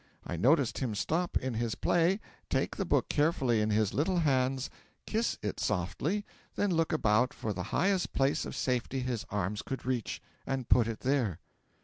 I 0.25 0.35
noticed 0.35 0.79
him 0.79 0.95
stop 0.95 1.37
in 1.37 1.53
his 1.53 1.75
play, 1.75 2.19
take 2.49 2.75
the 2.75 2.85
book 2.85 3.07
carefully 3.07 3.61
in 3.61 3.69
his 3.69 3.93
little 3.93 4.17
hands, 4.17 4.67
kiss 5.05 5.37
it 5.43 5.59
softly, 5.59 6.25
then 6.55 6.71
look 6.73 6.91
about 6.91 7.35
for 7.35 7.53
the 7.53 7.65
highest 7.69 8.11
place 8.11 8.43
of 8.43 8.55
safety 8.55 9.01
his 9.01 9.27
arms 9.29 9.61
could 9.61 9.85
reach, 9.85 10.19
and 10.43 10.67
put 10.67 10.87
it 10.87 11.01
there.' 11.01 11.37